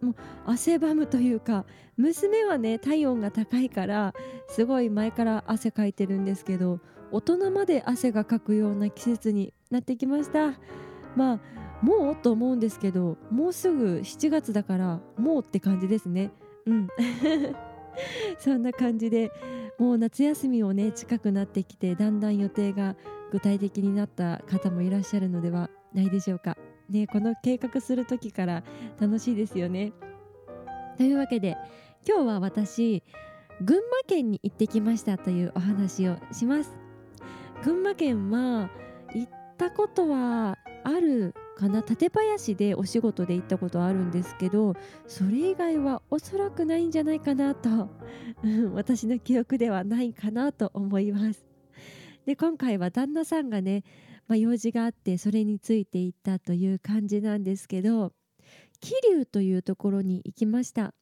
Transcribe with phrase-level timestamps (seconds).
[0.00, 0.14] もう
[0.46, 1.64] 汗ばむというか
[1.96, 4.14] 娘はね体温が高いから
[4.48, 6.80] すごい前から汗かいてるんですけど
[7.12, 10.54] 大人まで汗がかくような季節になってきました。
[11.16, 11.40] まあ
[11.82, 16.30] もうと思うんですけどもうすぐ7月だからもうって感じですね。
[16.66, 16.88] うん。
[18.38, 19.30] そんな感じで
[19.78, 22.96] もう夏休みをね近くなってきてだんだん予定が
[23.32, 26.56] 具体的になった方もいらっしゃるのではないでしょうか。
[26.90, 28.62] ねこの計画する時から
[29.00, 29.92] 楽しいですよね。
[30.96, 31.56] というわけで
[32.06, 33.02] 今日は私
[33.62, 36.72] 群馬県に行ってきましたというお話をします。
[37.62, 38.70] 群馬県は
[39.14, 41.82] 行ったことはあるかな？
[41.82, 44.74] 館林でお仕事で行ったことあるんですけど
[45.06, 47.90] それ以外はおそらくないんじゃないかなと、
[48.42, 51.44] うん、私の記憶ではないかなと思います。
[52.24, 53.82] で今回は旦那さんがね
[54.30, 58.12] まあ、用事があってそれについていったという感じなんですけど
[58.80, 60.94] 桐生というところに行きました。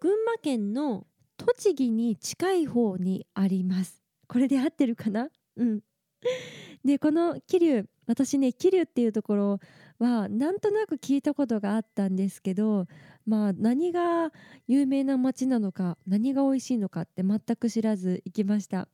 [0.00, 4.02] 群馬県の栃木に近い方にあります。
[4.26, 5.28] これで合ってるかな？
[5.58, 5.80] うん。
[6.82, 9.60] でこの桐生私ね桐生っていうところ
[9.98, 12.86] はなんとなく聞いたことがあったんですけど
[13.26, 14.32] まあ何が
[14.66, 18.88] 有名な街なのか何が美味しいのかって全く知らず行きました。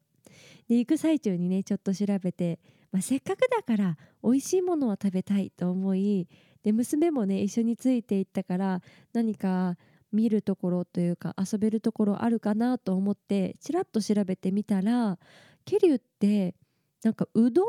[0.68, 2.58] で行く最中にねちょっと調べて
[2.92, 6.28] まあ、せっかくだから美味しいものを食べたいと思い
[6.62, 9.76] で娘もね一緒についていったから何か
[10.12, 15.18] 見るところというか遊べるところあるかなと思ってちらっと調べてみたら
[15.64, 16.54] 桐生って
[17.02, 17.66] なんかうどん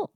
[0.00, 0.10] の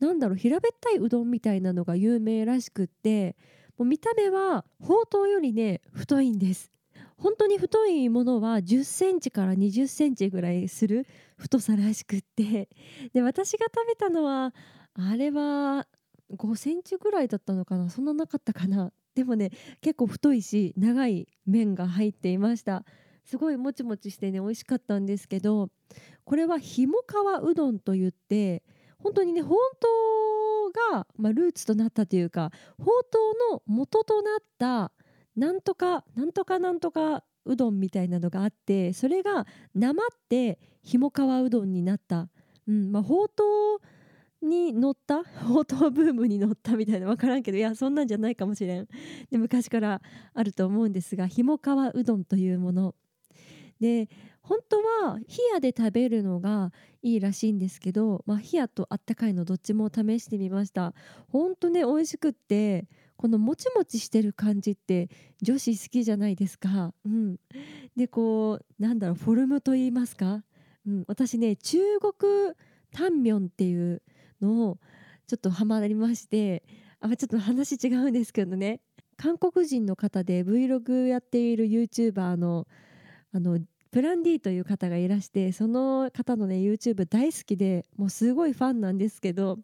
[0.00, 3.36] なんだろう平べったいうどんみたいなのが有名らしくって
[3.76, 6.70] もう見た目はほうとうよりね太いんです。
[7.18, 11.06] 本当に太いものは10センチから20センチぐらいする
[11.36, 12.68] 太さらしくって。
[13.12, 14.54] で私が食べたのは
[14.94, 15.86] あれは
[16.36, 17.90] 5センチぐらいだったのかな？
[17.90, 18.92] そんななかったかな？
[19.14, 22.84] でもね結構太いし長い麺が入っていました。
[23.24, 25.68] すごいもちもちしてね美味しかったんですけど
[26.24, 28.62] これはひもかわうどんといって
[28.98, 33.18] 本当にね本当が、まあ、ルーツとなったというかほうと
[33.50, 34.92] うの元となった
[35.38, 42.28] なんとかなんとかなんとかうどんみたいなのがあってそれがなまってひもかわうどんになった、
[42.66, 43.44] うんまあ、ほうと
[43.76, 45.24] うに乗った？
[45.46, 46.76] ほうとうブームに乗った？
[46.76, 48.88] みたいな分からんけどいやそんなんじゃないかもしれん。
[49.30, 50.02] で昔から
[50.34, 52.94] あると思うんですがひもかわうどんというもの。
[53.80, 54.08] で
[54.42, 56.72] 本当は冷やで食べるのが
[57.02, 60.94] いいらしいんですけど、まあ、冷やとあったかいのどっちも試してみました。
[61.28, 65.10] 本当ね美味しくってこのもちもちしてる感じって
[65.42, 66.94] 女子好きじゃないですか。
[67.04, 67.36] うん、
[67.94, 70.44] でこうなんだろうフォルムと言いますか、
[70.86, 72.54] うん、私ね中国
[72.92, 74.00] タンミョンっていう
[74.40, 74.78] のを
[75.26, 76.64] ちょっとハマりまして。
[77.00, 78.80] あちょっと話違うんですけどね。
[79.16, 82.66] 韓国人の方で Vlog やっている YouTuber の
[83.32, 83.58] あの
[83.90, 89.58] プラン D という方がいらしてその方のね YouTube 大好きでもうすごいファンなんですけど。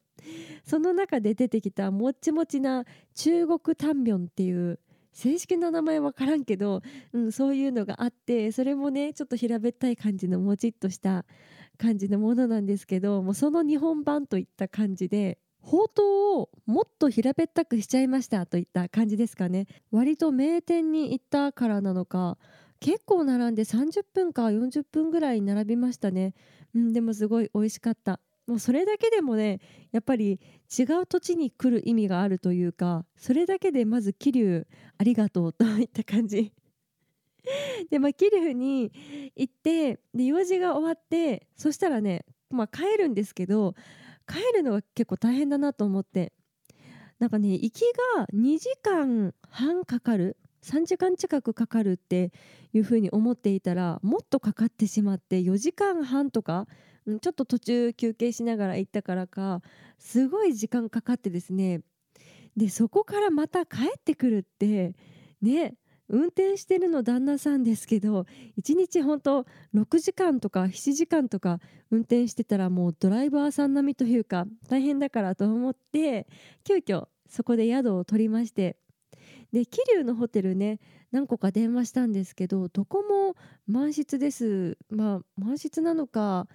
[0.65, 4.79] その中で出てきたもっちもちな中国タンミョンっていう
[5.13, 11.25] 正式な名前わからんけど、うん、そういうのがあってそれもねちょっと平べったい感じのもちっとした
[11.79, 19.67] 感じのものなんですけどもうその日本版といった感じでほうとうをもっと平べったくしちゃいましたといった感じですかね。
[19.91, 22.37] 割と名店に行ったからなのか
[22.81, 26.35] 結構並んで30分か40分ぐらい並びましたね、
[26.75, 28.21] うん、でもすごい美味しかった。
[28.47, 29.61] もうそれだけでもね
[29.93, 30.41] やっぱり
[30.77, 34.67] 違う土地に来る意味があるというかそれだけでまず桐生
[34.99, 36.53] ありがとうといった感じ。
[37.91, 38.93] でまあ桐生に
[39.37, 43.75] 行ってで用事が終わってそしたらね、まあ、帰るんですけど
[44.27, 46.33] 帰るのが結構大変だなと思って。
[47.19, 47.81] なんかね行き
[48.17, 50.37] が2時間半かかる。
[50.65, 52.33] 3時間近くかかるって
[52.73, 56.67] いうふうに思っていたらもっとかかってしまって4時間半とか
[57.21, 59.61] ちょっと途中休憩しながら行ったからか
[59.99, 61.83] すごい時間かかってですね。
[62.57, 64.95] でそこからまた帰ってくるって
[65.43, 65.75] ね
[66.09, 68.27] 運転してるの旦那さんですけど
[68.63, 71.61] 1日ほんと6時間とか7時間とか
[71.91, 76.27] 運転してたらもうドライバーさん並みというか大変だからと思って
[76.63, 78.77] 急遽そこで宿を取りまして
[79.55, 80.81] で桐生のホテルね
[81.13, 83.37] 何個か電話したんですけどどこも
[83.69, 84.77] 満室です。
[84.91, 86.49] まあ満室なのか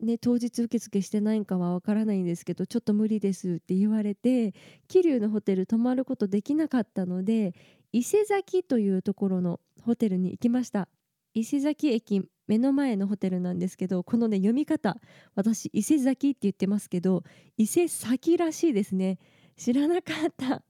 [0.00, 4.52] ね、当日受付してないんかはわからないんですけどちょっと無理ですって言われて
[4.88, 7.54] 桐生のホテル泊まることできなかったので
[7.92, 10.88] 伊勢崎というところのホテルに行きました。
[11.34, 14.96] 伊勢崎駅目の前のホテルなんですけどこのね読み方
[15.36, 17.22] 私伊勢崎って言ってますけど
[17.56, 19.18] 伊勢崎らしいですね。
[19.56, 20.62] 知らなかった。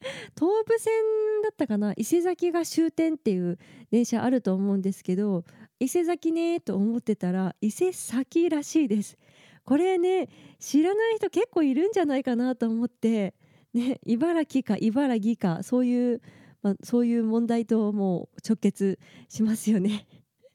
[0.34, 0.92] 東武線
[1.50, 1.92] ったかな？
[1.96, 3.58] 伊勢崎が終点っていう
[3.90, 5.44] 電車あると思うんですけど
[5.78, 9.18] 伊勢崎ねと思ってたら伊勢崎らしいです。
[9.64, 13.34] これね知らない人結構いるんじゃないかなと思って
[13.74, 16.22] ね茨城か茨城かそういう、
[16.62, 18.98] まあ、そういう問題ともう直結
[19.28, 20.06] しますよね。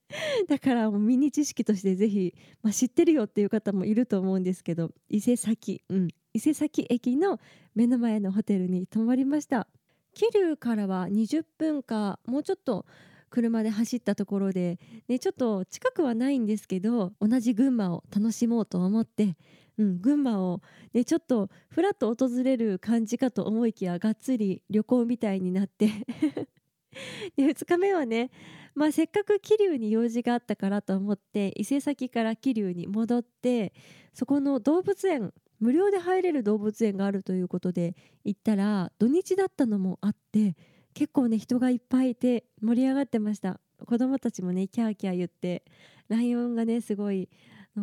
[0.48, 7.40] だからもうミニ知識としてぜひ、まあ、知ってるよっていう方もいると思うんですけど伊勢崎、うん、伊勢崎駅の
[7.74, 9.68] 目の前のホテルに泊まりました。
[10.16, 12.86] 桐生からは20分かもうちょっと
[13.30, 14.80] 車で走ったところで、
[15.10, 19.36] ね、ちょっと近くはないんですけど同じ群馬を楽しもうと思って、
[19.78, 20.62] うん、群馬を、
[20.94, 25.90] ね、ちょっとふらっと訪れる感じかと思いきやがっつり旅行みたいになって。
[27.36, 28.32] で2日目はね、
[28.74, 33.74] まあ、せっかく桐生に用事があったからと思って伊勢崎から桐生に戻って
[34.14, 40.56] そこの動物園無料で入れる動物園があるということで行ったら土日だったのもあって
[40.94, 43.60] 結構ね人がいっぱいいて盛り上がってました。
[43.86, 45.64] 子供たちもねキャーキャー言って
[46.08, 47.30] ライオンがねすごい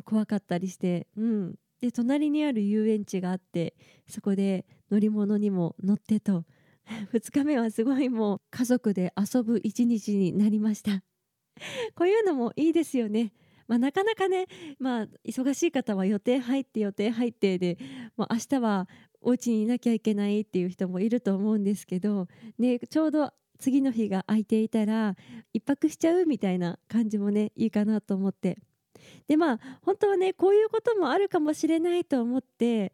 [0.04, 1.54] 怖かったりしてうん。
[1.80, 3.74] で隣にある遊園地があって
[4.08, 6.44] そこで乗り物にも乗ってと
[7.12, 11.02] 2日目はすごいもう家族で遊ぶ一日になりました。
[11.94, 13.32] こういうのもいいですよね。
[13.68, 14.46] まあ、なかなかね、
[14.78, 17.78] まあ、忙しい方は予定入って予定入ってで、
[18.16, 18.88] まあ、明日は
[19.20, 22.28] お家にいなきゃいけないっていう人もいると思うんですけど、
[22.58, 25.14] ね、ちょうど次の日が空いていたら
[25.54, 28.58] 1泊しちゃうみたいな感じもねいいかなと思って。
[29.26, 32.92] でまあ本当はねこういうこともあるかもしれないと思って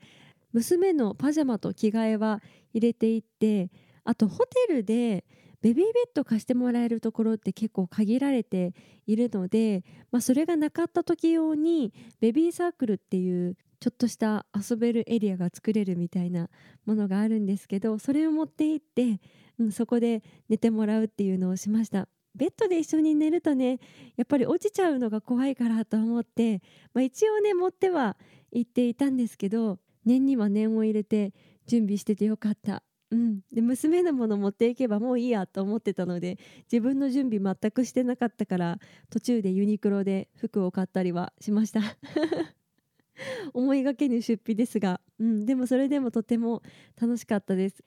[0.53, 2.43] 娘のパジャマと着替えは
[2.73, 3.71] 入れていって
[4.05, 5.25] あとホテルで
[5.61, 8.75] ベビーベッド貸してもらえるところって結構限られて
[9.07, 16.49] いるので、まあ、それがなかった時用にベビーサークルっていうちょっとした遊べるエリアが作れるみたいな
[16.85, 19.21] ものがあるんですけどそれを持って行って、
[19.59, 22.09] うん、そこで寝てもらうっていうのをしました。
[22.35, 23.81] ベッドで一緒に寝るとね
[24.17, 26.63] やっぱり落ちちゃうのが怖いからと思って、
[26.95, 28.17] まあ、一応ね持っては
[28.53, 31.33] 行っていたんですけど念には念を入れて
[31.67, 36.39] 準備しててよかったうん、で娘のもの持っていけばもういいやと思ってたので
[36.71, 38.79] 自分の準備全くしてなかったから
[39.11, 41.81] 途中でユニクロで服を買ったりはしました。
[43.53, 46.63] 思いがけぬ出費ですが、うん、でもそれでもとても
[47.01, 47.83] 楽しかったです。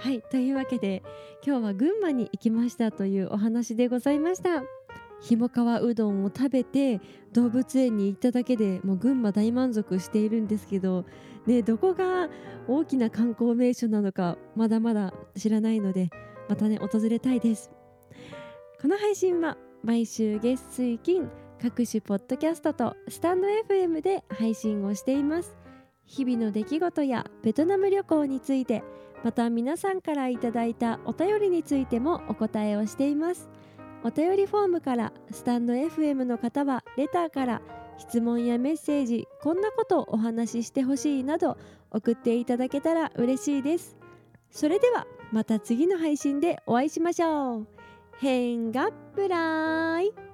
[0.00, 0.22] はい。
[0.30, 1.02] というわけで
[1.46, 4.79] 今日は群馬に行きましたというお話でございました。
[5.20, 7.00] ひもかわうどんを食べて
[7.32, 11.04] 動物園に行っただけでもう群馬大満足しているんですけど、
[11.46, 12.28] ね、どこが
[12.66, 16.10] 大きな観光名所なのかまだまだ知らないので
[16.48, 17.70] またね訪れたいです。
[18.80, 21.28] この配信は毎週月水金
[21.60, 25.56] 各種ポッドキャストとスタンド FM で配信をしています。
[26.06, 28.82] 日々の出来事やベトナム旅行について
[29.22, 33.50] また皆さんからいただいたお便りについてもお答えをしています。
[34.02, 37.62] お便りフォームからスタンド FM の方はレターから
[37.98, 41.58] 質問やメッセージこんなことをお話ししてほしいなど
[41.90, 43.96] 送っていただけたら嬉しいです。
[44.50, 47.66] それではまた次の配信でお会いしましょう。
[48.18, 50.29] 変がプライ